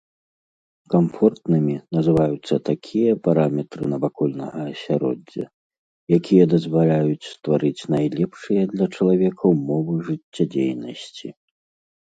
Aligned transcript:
Камфортнымі 0.91 1.73
называюцца 1.95 2.55
такія 2.69 3.11
параметры 3.27 3.83
навакольнага 3.93 4.59
асяроддзя, 4.71 5.45
якія 6.17 6.45
дазваляюць 6.53 7.29
стварыць 7.33 7.87
найлепшыя 7.97 8.63
для 8.73 8.85
чалавека 8.95 9.43
ўмовы 9.53 9.93
жыццядзейнасці. 10.09 11.27